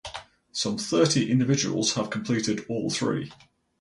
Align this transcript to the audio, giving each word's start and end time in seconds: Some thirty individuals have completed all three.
Some 0.51 0.79
thirty 0.79 1.29
individuals 1.31 1.93
have 1.93 2.09
completed 2.09 2.65
all 2.67 2.89
three. 2.89 3.31